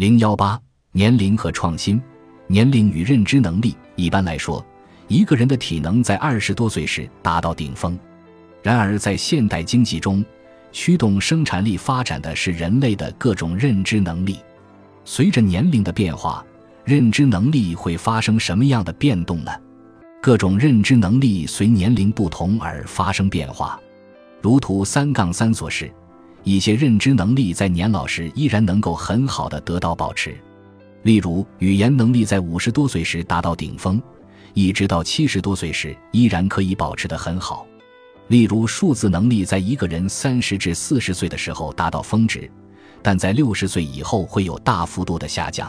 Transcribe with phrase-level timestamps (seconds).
[0.00, 0.58] 零幺八
[0.92, 2.00] 年龄和创新，
[2.46, 3.76] 年龄与认知能力。
[3.96, 4.64] 一般来说，
[5.08, 7.98] 一个人的体能在二十多岁时达到顶峰。
[8.62, 10.24] 然而，在现代经济中，
[10.72, 14.38] 驱动生产力发展的是人类的各种认知能力。
[15.04, 16.42] 随着年龄的变化，
[16.82, 19.52] 认知能力会发生什么样的变动呢？
[20.22, 23.78] 各种认知能力随年龄不同而发生变化。
[24.40, 25.92] 如图三杠三所示。
[26.42, 30.34] 一些认知能力在年老时依然能够很好的得到保持，
[31.02, 34.00] 例如语言能力在五十多岁时达到顶峰，
[34.54, 37.66] 一直到七十多岁时依然可以保持得很好；
[38.28, 42.50] 例如数字能力在一个人三十至四十岁的时候达到峰值，
[43.02, 45.68] 但在六十岁以后会有大幅度的下降；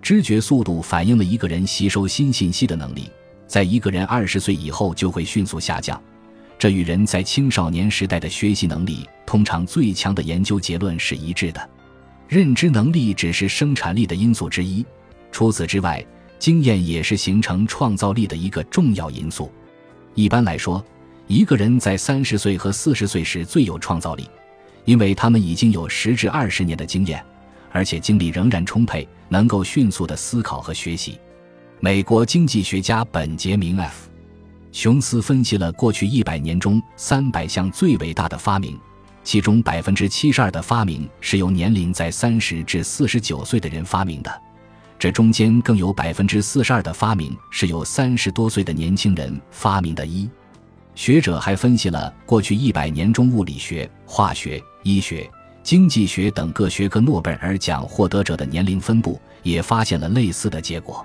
[0.00, 3.10] 知觉速度反映了一个人吸收新信息的能力，
[3.46, 6.00] 在一个人二十岁以后就会迅速下降。
[6.58, 11.70] 这与人在青少年时代的学习能力通常最强的研究结论是一致的。
[12.28, 14.84] 认知能力只是生产力的因素之一，
[15.30, 16.04] 除此之外，
[16.38, 19.52] 经验也是形成创造力的一个重要因素。
[20.14, 20.84] 一般来说，
[21.26, 24.28] 一个人在三十岁和四十岁时最有创造力，
[24.84, 27.22] 因为他们已经有十至二十年的经验，
[27.70, 31.18] 而且精力仍然充沛，能够迅速的思考和学习。
[31.80, 34.08] 美国经济学家本杰明 ·F。
[34.72, 38.78] 琼斯分析了过去一百年中三百项最伟大的发明，
[39.26, 44.42] 其中百分之七十二的发明是由年龄在三十至四十九岁的人发明的，
[45.00, 50.06] 这中间更有百分之四十二的发明是由三十多岁的年轻人发明的。
[50.06, 50.30] 一
[50.94, 55.28] 学者还分析了过去一百年中物理学、化学、医学、
[55.60, 61.04] 经济学等各学科诺贝尔奖获得者的年龄分布，也发现了类似的结果。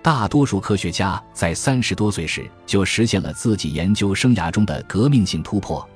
[0.00, 5.86] 大多数科学家在三十多岁时就实现了自己研究生涯中的革命性突破。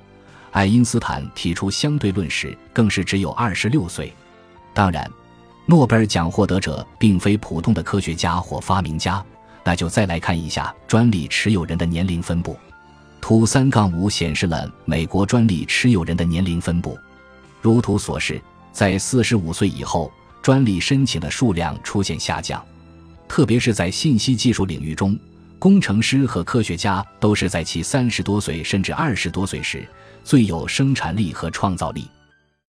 [0.54, 4.14] 爱因斯坦提出相对论时，更是只有二十六岁。
[4.72, 5.10] 当然，
[5.66, 9.22] 诺贝尔奖获得者并非普通的科学家或发明家。
[9.64, 12.56] 那就再来看一下专利持有人的年龄分布。
[13.20, 16.96] 图三杠五显示了美国专利持有人的年龄分布。
[17.60, 18.40] 如图所示，
[18.70, 22.64] 在四十五岁以后，专利申请的数量出现下降。
[23.26, 25.18] 特别是在信息技术领域中，
[25.64, 29.82] 工程师和科学家都是在其三十多岁甚至二十多岁时
[30.22, 32.06] 最有生产力和创造力。